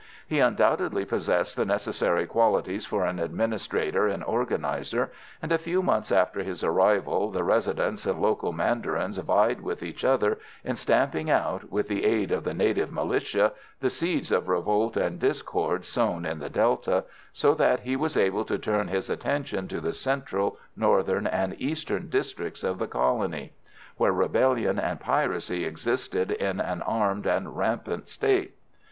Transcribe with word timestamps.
He 0.27 0.39
undoubtedly 0.39 1.05
possessed 1.05 1.55
the 1.55 1.63
necessary 1.63 2.25
qualities 2.25 2.87
for 2.87 3.05
an 3.05 3.19
administrator 3.19 4.07
and 4.07 4.23
organiser; 4.23 5.11
and 5.43 5.51
a 5.51 5.59
few 5.59 5.83
months 5.83 6.11
after 6.11 6.41
his 6.41 6.63
arrival 6.63 7.29
the 7.29 7.43
Residents 7.43 8.07
and 8.07 8.19
local 8.19 8.51
mandarins 8.51 9.19
vied 9.19 9.61
with 9.61 9.83
each 9.83 10.03
other 10.03 10.39
in 10.63 10.75
stamping 10.75 11.29
out, 11.29 11.71
with 11.71 11.87
the 11.87 12.03
aid 12.03 12.31
of 12.31 12.43
the 12.45 12.53
native 12.55 12.91
militia, 12.91 13.53
the 13.79 13.91
seeds 13.91 14.31
of 14.31 14.49
revolt 14.49 14.97
and 14.97 15.19
discord 15.19 15.85
sown 15.85 16.25
in 16.25 16.39
the 16.39 16.49
Delta, 16.49 17.03
so 17.31 17.53
that 17.53 17.81
he 17.81 17.95
was 17.95 18.17
able 18.17 18.43
to 18.45 18.57
turn 18.57 18.87
his 18.87 19.07
attention 19.07 19.67
to 19.67 19.79
the 19.79 19.93
central, 19.93 20.57
northern 20.75 21.27
and 21.27 21.55
eastern 21.61 22.09
districts 22.09 22.63
of 22.63 22.79
the 22.79 22.87
colony, 22.87 23.53
where 23.97 24.11
rebellion 24.11 24.79
and 24.79 24.99
piracy 24.99 25.63
existed 25.63 26.31
in 26.31 26.59
an 26.59 26.81
armed 26.81 27.27
and 27.27 27.55
rampant 27.55 28.09
state. 28.09 28.55